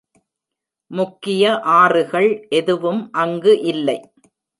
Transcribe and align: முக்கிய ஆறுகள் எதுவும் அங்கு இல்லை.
முக்கிய 0.91 1.43
ஆறுகள் 1.73 2.29
எதுவும் 2.49 3.01
அங்கு 3.15 3.53
இல்லை. 3.65 3.97